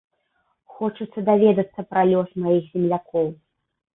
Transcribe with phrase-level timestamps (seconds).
[0.77, 3.27] Хочацца даведацца пра лёс маіх землякоў.